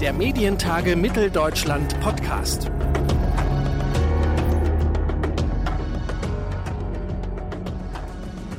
[0.00, 2.70] Der Medientage Mitteldeutschland Podcast.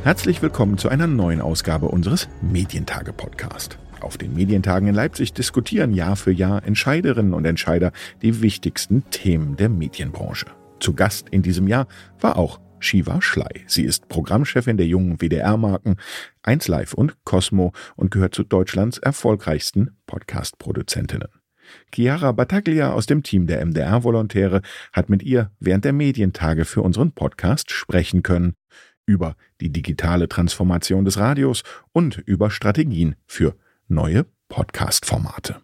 [0.04, 3.80] Herzlich willkommen zu einer neuen Ausgabe unseres Medientage Podcast.
[4.02, 9.56] Auf den Medientagen in Leipzig diskutieren Jahr für Jahr Entscheiderinnen und Entscheider die wichtigsten Themen
[9.56, 10.46] der Medienbranche.
[10.80, 11.88] Zu Gast in diesem Jahr
[12.20, 13.64] war auch Shiva Schley.
[13.68, 15.96] Sie ist Programmchefin der jungen WDR-Marken
[16.44, 21.30] 1Live und Cosmo und gehört zu Deutschlands erfolgreichsten Podcast-Produzentinnen.
[21.94, 27.14] Chiara Battaglia aus dem Team der MDR-Volontäre hat mit ihr während der Medientage für unseren
[27.14, 28.56] Podcast sprechen können
[29.06, 33.56] über die digitale Transformation des Radios und über Strategien für
[33.88, 35.62] neue Podcast-Formate.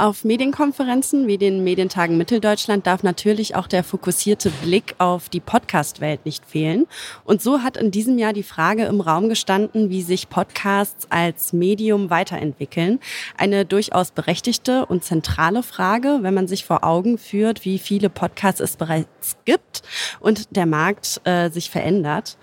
[0.00, 6.24] Auf Medienkonferenzen wie den Medientagen Mitteldeutschland darf natürlich auch der fokussierte Blick auf die Podcast-Welt
[6.24, 6.86] nicht fehlen.
[7.24, 11.52] Und so hat in diesem Jahr die Frage im Raum gestanden, wie sich Podcasts als
[11.52, 12.98] Medium weiterentwickeln.
[13.36, 18.62] Eine durchaus berechtigte und zentrale Frage, wenn man sich vor Augen führt, wie viele Podcasts
[18.62, 19.82] es bereits gibt
[20.18, 22.38] und der Markt äh, sich verändert.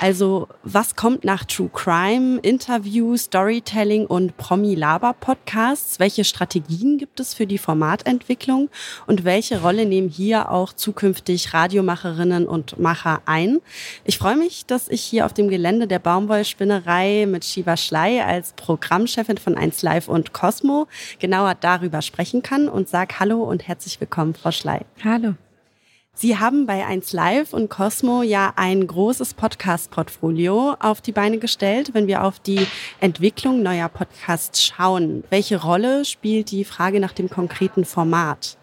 [0.00, 5.98] Also was kommt nach True Crime, Interview, Storytelling und Promi-Laber-Podcasts?
[5.98, 8.68] Welche Strategien gibt es für die Formatentwicklung
[9.06, 13.60] und welche Rolle nehmen hier auch zukünftig Radiomacherinnen und Macher ein?
[14.04, 18.52] Ich freue mich, dass ich hier auf dem Gelände der Baumwollspinnerei mit Shiva Schley als
[18.52, 23.98] Programmchefin von 1 Live und Cosmo genauer darüber sprechen kann und sage Hallo und herzlich
[23.98, 24.80] willkommen, Frau Schley.
[25.02, 25.36] Hallo.
[26.20, 31.94] Sie haben bei 1 Live und Cosmo ja ein großes Podcast-Portfolio auf die Beine gestellt.
[31.94, 32.60] Wenn wir auf die
[33.00, 38.58] Entwicklung neuer Podcasts schauen, welche Rolle spielt die Frage nach dem konkreten Format?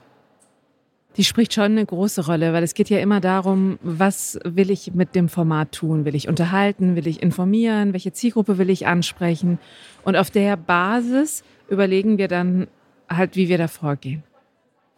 [1.15, 4.93] Die spricht schon eine große Rolle, weil es geht ja immer darum, was will ich
[4.93, 6.05] mit dem Format tun?
[6.05, 6.95] Will ich unterhalten?
[6.95, 7.91] Will ich informieren?
[7.91, 9.57] Welche Zielgruppe will ich ansprechen?
[10.03, 12.67] Und auf der Basis überlegen wir dann
[13.09, 14.21] halt, wie wir da vorgehen.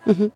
[0.05, 0.33] Mhm.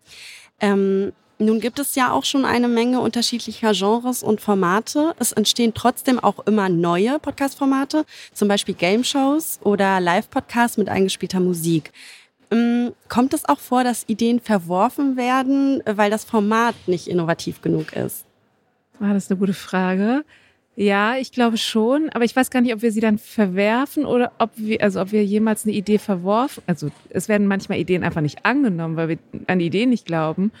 [0.58, 5.14] Ähm nun gibt es ja auch schon eine Menge unterschiedlicher Genres und Formate.
[5.18, 11.92] Es entstehen trotzdem auch immer neue Podcast-Formate, zum Beispiel Game-Shows oder Live-Podcasts mit eingespielter Musik.
[12.52, 17.94] Ähm, kommt es auch vor, dass Ideen verworfen werden, weil das Format nicht innovativ genug
[17.94, 18.24] ist?
[19.00, 20.24] Ah, das eine gute Frage.
[20.76, 24.32] Ja, ich glaube schon, aber ich weiß gar nicht, ob wir sie dann verwerfen oder
[24.38, 26.62] ob wir, also ob wir jemals eine Idee verworfen.
[26.66, 30.52] Also es werden manchmal Ideen einfach nicht angenommen, weil wir an Ideen nicht glauben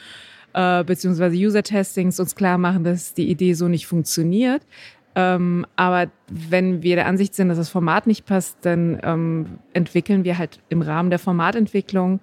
[0.54, 4.62] äh, beziehungsweise User-Testings uns klar machen, dass die Idee so nicht funktioniert.
[5.16, 10.24] Ähm, aber wenn wir der Ansicht sind, dass das Format nicht passt, dann ähm, entwickeln
[10.24, 12.20] wir halt im Rahmen der Formatentwicklung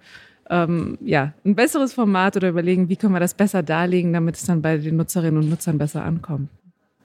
[0.50, 4.46] ähm, ja, ein besseres Format oder überlegen, wie können wir das besser darlegen, damit es
[4.46, 6.50] dann bei den Nutzerinnen und Nutzern besser ankommt.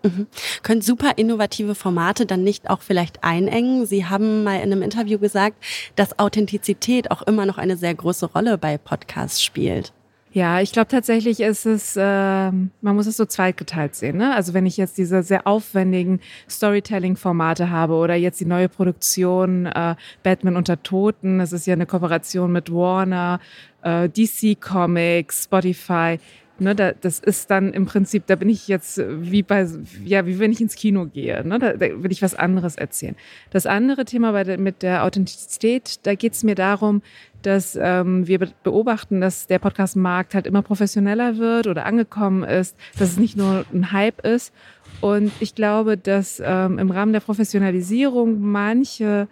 [0.03, 0.27] Mhm.
[0.63, 3.87] Können super innovative Formate dann nicht auch vielleicht einengen?
[3.87, 5.63] Sie haben mal in einem Interview gesagt,
[5.95, 9.93] dass Authentizität auch immer noch eine sehr große Rolle bei Podcasts spielt.
[10.37, 14.19] Ja, ich glaube tatsächlich ist es, äh, man muss es so zweitgeteilt sehen.
[14.19, 14.35] Ne?
[14.35, 19.95] Also wenn ich jetzt diese sehr aufwendigen Storytelling-Formate habe oder jetzt die neue Produktion äh,
[20.23, 23.41] Batman unter Toten, das ist ja eine Kooperation mit Warner,
[23.81, 26.19] äh, DC Comics, Spotify.
[26.59, 29.67] Ne, da, das ist dann im Prinzip, da bin ich jetzt wie bei,
[30.05, 31.47] ja, wie wenn ich ins Kino gehe.
[31.47, 33.17] Ne, da, da will ich was anderes erzählen.
[33.51, 37.01] Das andere Thema bei der, mit der Authentizität, da geht es mir darum,
[37.47, 43.11] dass ähm, wir beobachten, dass der Podcast-Markt halt immer professioneller wird oder angekommen ist, dass
[43.11, 44.53] es nicht nur ein Hype ist.
[45.01, 49.29] Und ich glaube, dass ähm, im Rahmen der Professionalisierung manche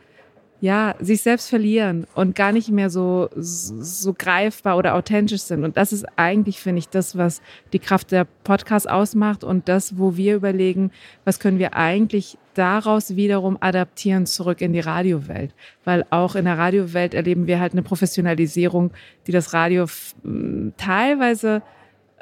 [0.61, 5.63] ja, sich selbst verlieren und gar nicht mehr so, so greifbar oder authentisch sind.
[5.63, 7.43] Und das ist eigentlich, finde ich, das, was
[7.75, 10.91] die Kraft der Podcast ausmacht und das, wo wir überlegen,
[11.27, 15.55] was können wir eigentlich daraus wiederum adaptieren zurück in die Radiowelt.
[15.85, 18.93] Weil auch in der Radiowelt erleben wir halt eine Professionalisierung,
[19.27, 19.87] die das Radio
[20.77, 21.63] teilweise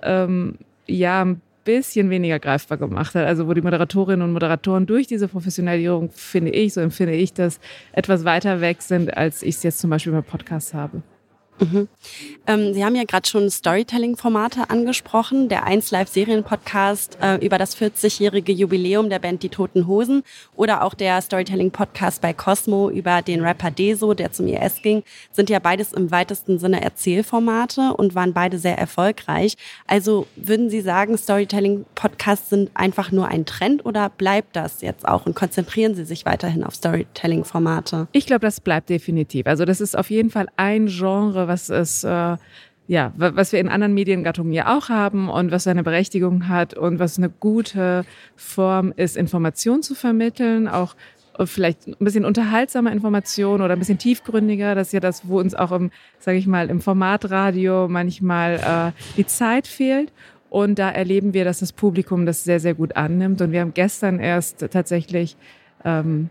[0.03, 3.27] ähm, ja bisschen weniger greifbar gemacht hat.
[3.27, 7.61] Also wo die Moderatorinnen und Moderatoren durch diese Professionalisierung, finde ich, so empfinde ich das,
[7.93, 11.03] etwas weiter weg sind, als ich es jetzt zum Beispiel beim Podcast habe.
[11.63, 11.89] Mhm.
[12.47, 15.49] Ähm, Sie haben ja gerade schon Storytelling-Formate angesprochen.
[15.49, 20.23] Der 1 Live-Serien-Podcast äh, über das 40-jährige Jubiläum der Band Die Toten Hosen
[20.57, 25.51] oder auch der Storytelling-Podcast bei Cosmo über den Rapper Deso, der zum IS ging, sind
[25.51, 29.55] ja beides im weitesten Sinne Erzählformate und waren beide sehr erfolgreich.
[29.87, 35.27] Also würden Sie sagen, Storytelling-Podcasts sind einfach nur ein Trend oder bleibt das jetzt auch
[35.27, 38.09] und konzentrieren Sie sich weiterhin auf Storytelling-Formate?
[38.13, 39.47] Ich glaube, das bleibt definitiv.
[39.47, 42.37] Also das ist auf jeden Fall ein Genre, was es äh,
[42.89, 46.99] ja, was wir in anderen Mediengattungen ja auch haben und was seine Berechtigung hat und
[46.99, 48.05] was eine gute
[48.37, 50.97] Form ist, Informationen zu vermitteln, auch
[51.45, 54.75] vielleicht ein bisschen unterhaltsamer Informationen oder ein bisschen tiefgründiger.
[54.75, 59.17] Das ist ja das, wo uns auch im, sage ich mal, im Formatradio manchmal äh,
[59.17, 60.13] die Zeit fehlt.
[60.51, 63.41] Und da erleben wir, dass das Publikum das sehr, sehr gut annimmt.
[63.41, 65.37] Und wir haben gestern erst tatsächlich,
[65.85, 66.29] ähm,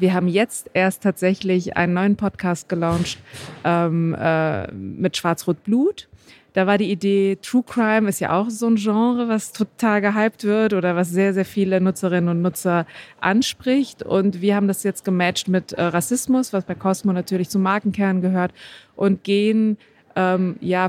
[0.00, 3.18] wir haben jetzt erst tatsächlich einen neuen Podcast gelauncht
[3.64, 6.08] ähm, äh, mit Schwarz-Rot Blut.
[6.52, 10.42] Da war die Idee, True Crime ist ja auch so ein Genre, was total gehypt
[10.42, 12.86] wird oder was sehr, sehr viele Nutzerinnen und Nutzer
[13.20, 14.02] anspricht.
[14.02, 18.20] Und wir haben das jetzt gematcht mit äh, Rassismus, was bei Cosmo natürlich zum Markenkern
[18.20, 18.52] gehört,
[18.96, 19.78] und gehen
[20.16, 20.88] ähm, ja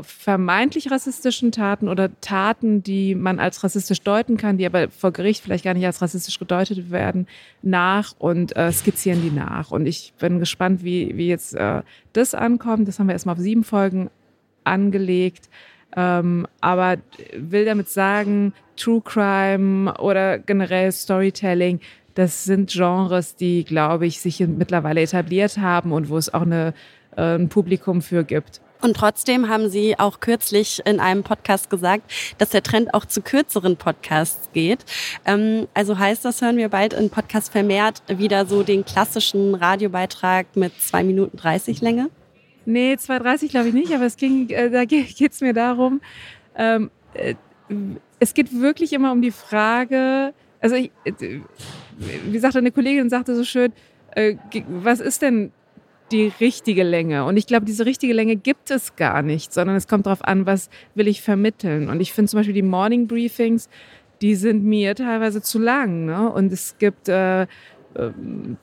[0.00, 5.42] vermeintlich rassistischen Taten oder Taten, die man als rassistisch deuten kann, die aber vor Gericht
[5.42, 7.26] vielleicht gar nicht als rassistisch gedeutet werden,
[7.62, 9.70] nach und äh, skizzieren die nach.
[9.70, 11.82] Und ich bin gespannt, wie, wie jetzt äh,
[12.14, 12.88] das ankommt.
[12.88, 14.10] Das haben wir erstmal auf sieben Folgen
[14.64, 15.50] angelegt.
[15.96, 16.96] Ähm, aber
[17.36, 21.80] will damit sagen, True Crime oder generell Storytelling,
[22.14, 26.74] das sind Genres, die, glaube ich, sich mittlerweile etabliert haben und wo es auch eine,
[27.16, 28.60] äh, ein Publikum für gibt.
[28.80, 33.22] Und trotzdem haben Sie auch kürzlich in einem Podcast gesagt, dass der Trend auch zu
[33.22, 34.84] kürzeren Podcasts geht.
[35.24, 40.54] Ähm, also heißt das, hören wir bald in Podcast vermehrt wieder so den klassischen Radiobeitrag
[40.54, 42.10] mit zwei Minuten 30 Länge?
[42.66, 46.00] Nee, 2,30 glaube ich nicht, aber es ging, äh, da geht es mir darum,
[46.56, 47.34] ähm, äh,
[48.20, 51.40] es geht wirklich immer um die Frage, also ich, äh,
[51.98, 53.72] wie sagte eine Kollegin, sagte so schön,
[54.68, 55.52] was ist denn
[56.10, 57.24] die richtige Länge?
[57.24, 60.46] Und ich glaube, diese richtige Länge gibt es gar nicht, sondern es kommt darauf an,
[60.46, 61.88] was will ich vermitteln.
[61.88, 63.68] Und ich finde zum Beispiel die Morning Briefings,
[64.20, 66.04] die sind mir teilweise zu lang.
[66.06, 66.30] Ne?
[66.30, 67.46] Und es gibt äh,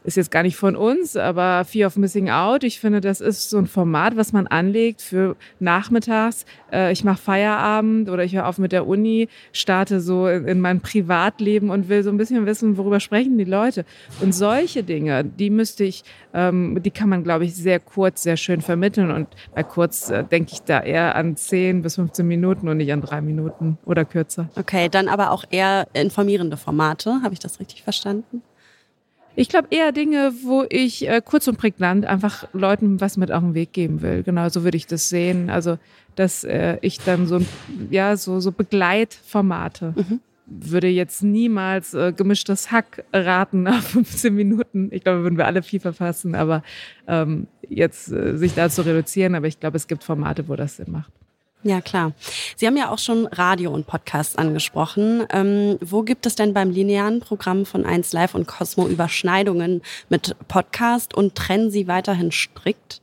[0.03, 2.63] ist jetzt gar nicht von uns, aber Fear of Missing Out.
[2.63, 6.45] Ich finde, das ist so ein Format, was man anlegt für nachmittags.
[6.71, 10.79] Äh, ich mache Feierabend oder ich höre auf mit der Uni, starte so in mein
[10.79, 13.85] Privatleben und will so ein bisschen wissen, worüber sprechen die Leute.
[14.21, 16.03] Und solche Dinge, die müsste ich,
[16.33, 19.11] ähm, die kann man, glaube ich, sehr kurz, sehr schön vermitteln.
[19.11, 22.93] Und bei kurz äh, denke ich da eher an 10 bis 15 Minuten und nicht
[22.93, 24.49] an drei Minuten oder kürzer.
[24.55, 27.19] Okay, dann aber auch eher informierende Formate.
[27.21, 28.41] Habe ich das richtig verstanden?
[29.35, 33.41] Ich glaube eher Dinge, wo ich äh, kurz und prägnant einfach Leuten was mit auf
[33.41, 34.23] den Weg geben will.
[34.23, 35.49] Genau, so würde ich das sehen.
[35.49, 35.77] Also,
[36.15, 37.41] dass äh, ich dann so,
[37.89, 40.19] ja, so, so Begleitformate mhm.
[40.45, 44.89] würde jetzt niemals äh, gemischtes Hack raten nach 15 Minuten.
[44.91, 46.63] Ich glaube, würden wir alle viel verfassen, aber
[47.07, 49.35] ähm, jetzt äh, sich da zu reduzieren.
[49.35, 51.11] Aber ich glaube, es gibt Formate, wo das Sinn macht.
[51.67, 52.11] Ja, klar.
[52.55, 55.25] Sie haben ja auch schon Radio und Podcasts angesprochen.
[55.31, 60.35] Ähm, wo gibt es denn beim linearen Programm von 1 Live und Cosmo Überschneidungen mit
[60.47, 63.01] Podcast und trennen Sie weiterhin strikt?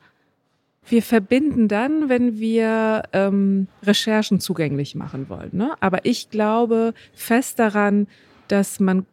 [0.87, 5.51] Wir verbinden dann, wenn wir ähm, Recherchen zugänglich machen wollen.
[5.51, 5.75] Ne?
[5.81, 8.07] Aber ich glaube fest daran,
[8.47, 9.07] dass man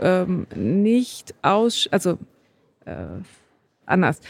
[0.00, 2.18] ähm, nicht aus, also
[2.84, 3.06] äh,
[3.86, 4.20] anders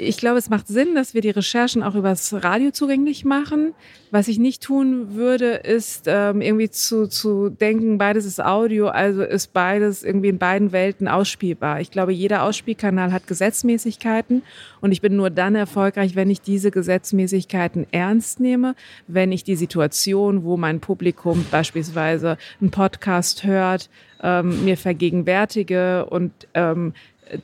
[0.00, 3.74] ich glaube, es macht Sinn, dass wir die Recherchen auch übers Radio zugänglich machen.
[4.12, 9.22] Was ich nicht tun würde, ist ähm, irgendwie zu, zu denken, beides ist Audio, also
[9.22, 11.80] ist beides irgendwie in beiden Welten ausspielbar.
[11.80, 14.42] Ich glaube, jeder Ausspielkanal hat Gesetzmäßigkeiten
[14.80, 18.76] und ich bin nur dann erfolgreich, wenn ich diese Gesetzmäßigkeiten ernst nehme,
[19.08, 23.90] wenn ich die Situation, wo mein Publikum beispielsweise einen Podcast hört,
[24.22, 26.92] ähm, mir vergegenwärtige und ähm,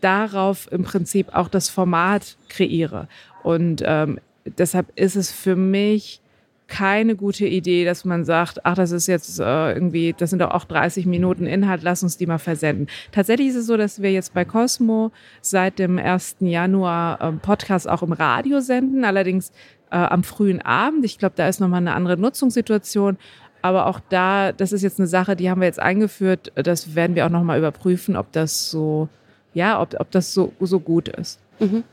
[0.01, 3.09] darauf im Prinzip auch das Format kreiere.
[3.43, 6.21] Und ähm, deshalb ist es für mich
[6.67, 10.51] keine gute Idee, dass man sagt, ach, das ist jetzt äh, irgendwie, das sind doch
[10.51, 12.87] auch 30 Minuten Inhalt, lass uns die mal versenden.
[13.13, 15.13] Tatsächlich ist es so, dass wir jetzt bei Cosmo
[15.43, 16.37] seit dem 1.
[16.41, 19.51] Januar äh, Podcast auch im Radio senden, allerdings
[19.91, 21.05] äh, am frühen Abend.
[21.05, 23.19] Ich glaube, da ist nochmal eine andere Nutzungssituation.
[23.65, 26.53] Aber auch da, das ist jetzt eine Sache, die haben wir jetzt eingeführt.
[26.55, 29.09] Das werden wir auch nochmal überprüfen, ob das so
[29.55, 31.41] ja, ob, ob das so, so gut ist.
[31.61, 31.85] Mhm.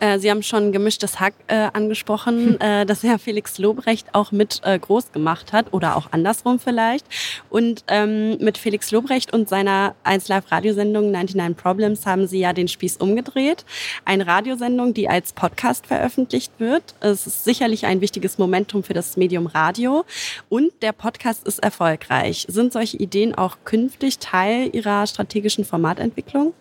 [0.00, 4.60] Äh, Sie haben schon gemischtes Hack äh, angesprochen, äh, das Herr Felix Lobrecht auch mit
[4.64, 7.06] äh, groß gemacht hat oder auch andersrum vielleicht.
[7.50, 12.52] Und ähm, mit Felix Lobrecht und seiner 1 Live Radiosendung 99 Problems haben Sie ja
[12.52, 13.64] den Spieß umgedreht.
[14.04, 16.94] Eine Radiosendung, die als Podcast veröffentlicht wird.
[17.00, 20.04] Es ist sicherlich ein wichtiges Momentum für das Medium Radio.
[20.48, 22.46] Und der Podcast ist erfolgreich.
[22.48, 26.54] Sind solche Ideen auch künftig Teil Ihrer strategischen Formatentwicklung?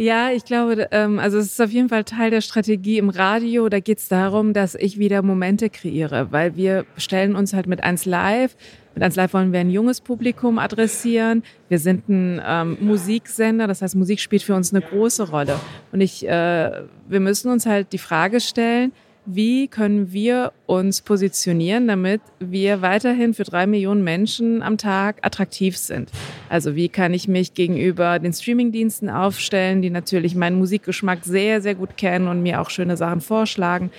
[0.00, 3.68] Ja, ich glaube, ähm, also es ist auf jeden Fall Teil der Strategie im Radio.
[3.68, 7.82] Da geht es darum, dass ich wieder Momente kreiere, weil wir stellen uns halt mit
[7.82, 8.56] eins live.
[8.94, 11.42] Mit eins live wollen wir ein junges Publikum adressieren.
[11.68, 15.58] Wir sind ein ähm, Musiksender, das heißt, Musik spielt für uns eine große Rolle.
[15.90, 16.70] Und ich, äh,
[17.08, 18.92] wir müssen uns halt die Frage stellen,
[19.30, 25.76] wie können wir uns positionieren, damit wir weiterhin für drei Millionen Menschen am Tag attraktiv
[25.76, 26.10] sind.
[26.48, 31.74] Also wie kann ich mich gegenüber den Streamingdiensten aufstellen, die natürlich meinen Musikgeschmack sehr, sehr
[31.74, 33.90] gut kennen und mir auch schöne Sachen vorschlagen.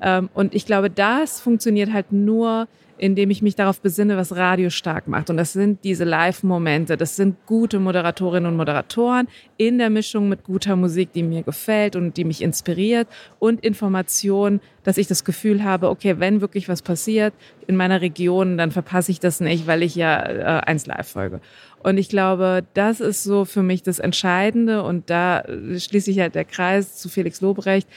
[0.00, 4.70] Ähm, und ich glaube, das funktioniert halt nur, indem ich mich darauf besinne, was Radio
[4.70, 5.30] stark macht.
[5.30, 6.96] Und das sind diese Live-Momente.
[6.96, 11.96] Das sind gute Moderatorinnen und Moderatoren in der Mischung mit guter Musik, die mir gefällt
[11.96, 16.82] und die mich inspiriert und Informationen, dass ich das Gefühl habe, okay, wenn wirklich was
[16.82, 17.34] passiert
[17.66, 21.40] in meiner Region, dann verpasse ich das nicht, weil ich ja äh, eins live folge.
[21.82, 24.82] Und ich glaube, das ist so für mich das Entscheidende.
[24.82, 27.88] Und da schließe ich halt der Kreis zu Felix Lobrecht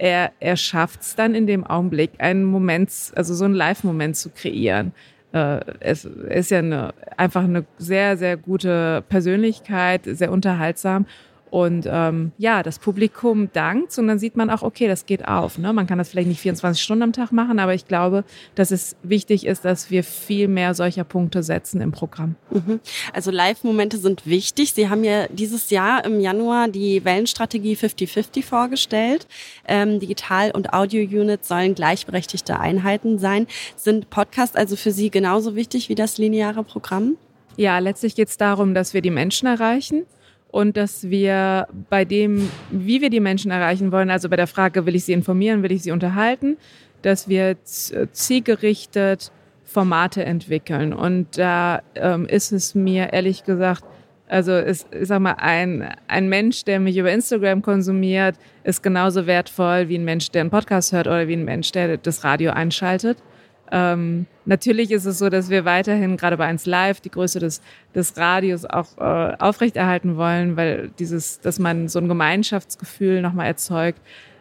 [0.00, 4.30] er, er schafft es dann in dem Augenblick, einen Moment, also so einen Live-Moment zu
[4.30, 4.92] kreieren.
[5.32, 11.04] Äh, es ist ja eine, einfach eine sehr, sehr gute Persönlichkeit, sehr unterhaltsam.
[11.50, 15.58] Und ähm, ja, das Publikum dankt und dann sieht man auch, okay, das geht auf.
[15.58, 15.72] Ne?
[15.72, 18.94] Man kann das vielleicht nicht 24 Stunden am Tag machen, aber ich glaube, dass es
[19.02, 22.36] wichtig ist, dass wir viel mehr solcher Punkte setzen im Programm.
[22.50, 22.78] Mhm.
[23.12, 24.74] Also Live-Momente sind wichtig.
[24.74, 29.26] Sie haben ja dieses Jahr im Januar die Wellenstrategie 50-50 vorgestellt.
[29.66, 33.48] Ähm, Digital- und Audio-Units sollen gleichberechtigte Einheiten sein.
[33.74, 37.16] Sind Podcasts also für Sie genauso wichtig wie das lineare Programm?
[37.56, 40.06] Ja, letztlich geht es darum, dass wir die Menschen erreichen
[40.50, 44.86] und dass wir bei dem, wie wir die Menschen erreichen wollen, also bei der Frage,
[44.86, 46.56] will ich sie informieren, will ich sie unterhalten,
[47.02, 49.32] dass wir zielgerichtet
[49.64, 50.92] Formate entwickeln.
[50.92, 53.84] Und da ähm, ist es mir ehrlich gesagt,
[54.26, 59.26] also ist, ich sag mal, ein, ein Mensch, der mich über Instagram konsumiert, ist genauso
[59.26, 62.52] wertvoll wie ein Mensch, der einen Podcast hört oder wie ein Mensch, der das Radio
[62.52, 63.18] einschaltet.
[63.72, 67.62] Ähm, natürlich ist es so, dass wir weiterhin gerade bei 1 Live die Größe des,
[67.94, 74.00] des Radios auch äh, aufrechterhalten wollen, weil dieses, dass man so ein Gemeinschaftsgefühl nochmal erzeugt.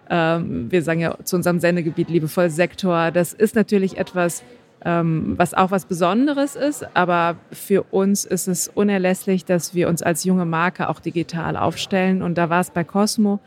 [0.10, 3.12] Ähm, wir sagen ja zu unserem Sendegebiet liebevoll Sektor.
[3.12, 4.44] Das ist natürlich etwas,
[4.84, 10.02] ähm, was auch was Besonderes ist, aber für uns ist es unerlässlich, dass wir uns
[10.02, 12.24] als junge Marke auch digital aufstellen.
[12.24, 13.40] Und da war es bei Cosmo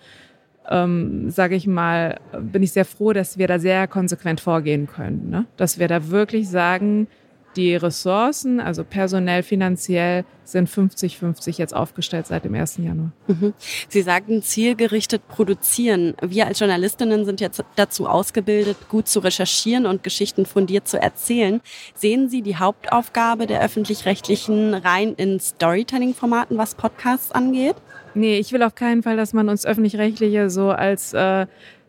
[0.69, 5.31] ähm, sage ich mal, bin ich sehr froh, dass wir da sehr konsequent vorgehen können.
[5.31, 5.47] Ne?
[5.57, 7.09] Dass wir da wirklich sagen,
[7.57, 12.79] die Ressourcen, also personell, finanziell, sind 50-50 jetzt aufgestellt seit dem 1.
[12.79, 13.13] Januar.
[13.27, 13.53] Mhm.
[13.89, 16.15] Sie sagten zielgerichtet produzieren.
[16.23, 21.61] Wir als Journalistinnen sind jetzt dazu ausgebildet, gut zu recherchieren und Geschichten fundiert zu erzählen.
[21.95, 27.77] Sehen Sie die Hauptaufgabe der öffentlich-rechtlichen rein in Storytelling-Formaten, was Podcasts angeht?
[28.15, 31.47] Nee, ich will auf keinen Fall, dass man uns öffentlich-rechtliche so als äh,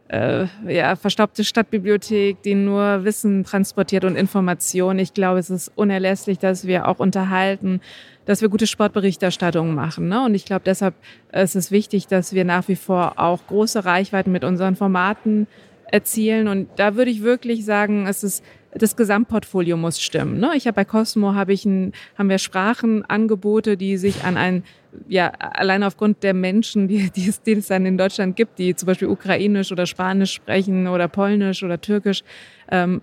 [0.07, 4.99] äh, ja, verstaubte Stadtbibliothek, die nur Wissen transportiert und Information.
[4.99, 7.81] Ich glaube, es ist unerlässlich, dass wir auch unterhalten,
[8.25, 10.07] dass wir gute Sportberichterstattung machen.
[10.09, 10.23] Ne?
[10.23, 10.93] Und ich glaube, deshalb
[11.31, 15.47] ist es wichtig, dass wir nach wie vor auch große Reichweiten mit unseren Formaten
[15.91, 16.47] erzielen.
[16.47, 18.43] Und da würde ich wirklich sagen, es ist
[18.75, 20.39] das Gesamtportfolio muss stimmen.
[20.39, 20.51] Ne?
[20.55, 24.63] Ich habe bei Cosmo habe ich ein, haben wir Sprachenangebote, die sich an ein
[25.07, 28.75] ja, allein aufgrund der Menschen, die, die, es, die es dann in Deutschland gibt, die
[28.75, 32.23] zum Beispiel Ukrainisch oder Spanisch sprechen oder Polnisch oder Türkisch,
[32.69, 33.01] ähm,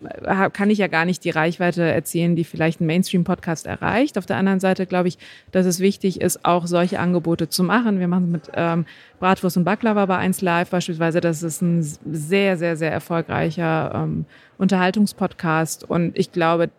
[0.52, 4.18] kann ich ja gar nicht die Reichweite erzielen, die vielleicht ein Mainstream-Podcast erreicht.
[4.18, 5.18] Auf der anderen Seite glaube ich,
[5.52, 8.00] dass es wichtig ist, auch solche Angebote zu machen.
[8.00, 8.86] Wir machen mit ähm,
[9.18, 11.20] Bratwurst und Baklava bei 1 Live beispielsweise.
[11.20, 14.24] Das ist ein sehr, sehr, sehr erfolgreicher ähm,
[14.58, 15.88] Unterhaltungspodcast.
[15.88, 16.70] Und ich glaube,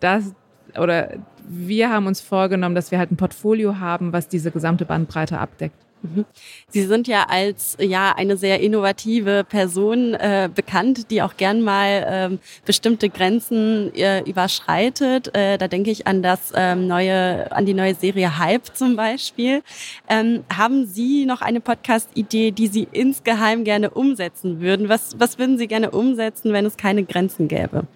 [0.00, 0.34] das
[0.78, 1.10] oder
[1.48, 5.74] wir haben uns vorgenommen, dass wir halt ein Portfolio haben, was diese gesamte Bandbreite abdeckt.
[6.02, 6.24] Mhm.
[6.68, 12.06] Sie sind ja als ja eine sehr innovative Person äh, bekannt, die auch gern mal
[12.08, 15.34] ähm, bestimmte Grenzen äh, überschreitet.
[15.34, 19.62] Äh, da denke ich an das ähm, neue, an die neue Serie Hype zum Beispiel.
[20.08, 24.88] Ähm, haben Sie noch eine Podcast-Idee, die Sie insgeheim gerne umsetzen würden?
[24.88, 27.86] Was was würden Sie gerne umsetzen, wenn es keine Grenzen gäbe?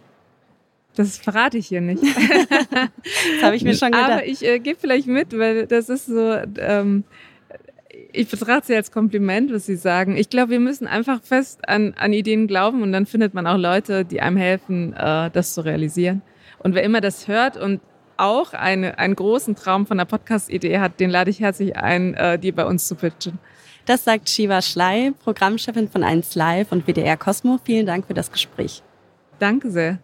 [0.94, 2.02] Das verrate ich hier nicht.
[2.72, 4.12] das habe ich mir schon gedacht.
[4.12, 7.04] Aber ich äh, gebe vielleicht mit, weil das ist so, ähm,
[8.12, 10.16] ich betrachte sie als Kompliment, was Sie sagen.
[10.16, 13.58] Ich glaube, wir müssen einfach fest an, an Ideen glauben und dann findet man auch
[13.58, 16.22] Leute, die einem helfen, äh, das zu realisieren.
[16.58, 17.80] Und wer immer das hört und
[18.16, 22.38] auch eine, einen großen Traum von einer Podcast-Idee hat, den lade ich herzlich ein, äh,
[22.38, 23.38] die bei uns zu pitchen.
[23.86, 27.58] Das sagt Shiva Schley, Programmchefin von 1 Live und WDR Cosmo.
[27.64, 28.82] Vielen Dank für das Gespräch.
[29.38, 29.98] Danke sehr.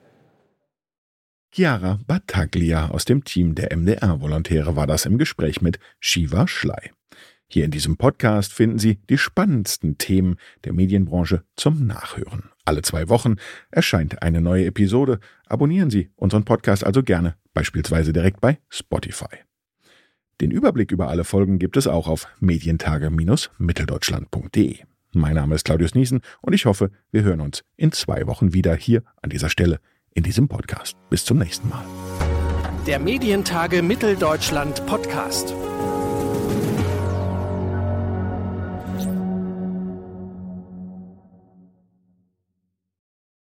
[1.53, 6.93] Chiara Battaglia aus dem Team der MDR-Volontäre war das im Gespräch mit Shiva Schley.
[7.49, 12.51] Hier in diesem Podcast finden Sie die spannendsten Themen der Medienbranche zum Nachhören.
[12.65, 13.35] Alle zwei Wochen
[13.73, 15.19] erscheint eine neue Episode.
[15.47, 19.39] Abonnieren Sie unseren Podcast also gerne, beispielsweise direkt bei Spotify.
[20.41, 24.85] Den Überblick über alle Folgen gibt es auch auf medientage-mitteldeutschland.de.
[25.13, 28.77] Mein Name ist Claudius Niesen und ich hoffe, wir hören uns in zwei Wochen wieder
[28.77, 29.81] hier an dieser Stelle
[30.15, 30.97] in diesem Podcast.
[31.09, 31.85] Bis zum nächsten Mal.
[32.87, 35.55] Der Medientage Mitteldeutschland Podcast.